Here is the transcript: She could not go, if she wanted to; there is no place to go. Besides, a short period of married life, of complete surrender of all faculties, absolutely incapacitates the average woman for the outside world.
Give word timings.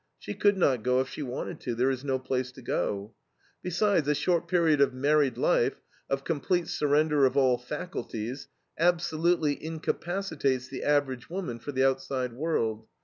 She 0.17 0.33
could 0.33 0.57
not 0.57 0.81
go, 0.81 0.99
if 0.99 1.09
she 1.09 1.21
wanted 1.21 1.59
to; 1.59 1.75
there 1.75 1.91
is 1.91 2.03
no 2.03 2.17
place 2.17 2.51
to 2.53 2.63
go. 2.63 3.13
Besides, 3.61 4.07
a 4.07 4.15
short 4.15 4.47
period 4.47 4.81
of 4.81 4.95
married 4.95 5.37
life, 5.37 5.79
of 6.09 6.23
complete 6.23 6.67
surrender 6.69 7.27
of 7.27 7.37
all 7.37 7.59
faculties, 7.59 8.47
absolutely 8.79 9.63
incapacitates 9.63 10.69
the 10.69 10.81
average 10.83 11.29
woman 11.29 11.59
for 11.59 11.71
the 11.71 11.83
outside 11.87 12.33
world. 12.33 12.87